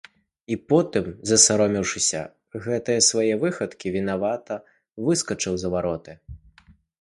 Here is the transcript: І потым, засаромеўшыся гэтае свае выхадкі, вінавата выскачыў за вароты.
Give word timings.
І 0.53 0.55
потым, 0.71 1.09
засаромеўшыся 1.31 2.21
гэтае 2.65 2.95
свае 3.09 3.33
выхадкі, 3.45 3.93
вінавата 3.97 4.59
выскачыў 5.11 5.53
за 5.67 5.73
вароты. 5.77 6.11